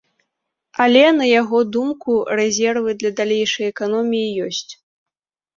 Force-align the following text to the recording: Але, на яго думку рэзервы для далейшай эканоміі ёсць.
Але, 0.85 1.03
на 1.17 1.27
яго 1.41 1.59
думку 1.75 2.11
рэзервы 2.39 2.97
для 3.03 3.13
далейшай 3.21 3.69
эканоміі 3.75 4.37
ёсць. 4.49 4.67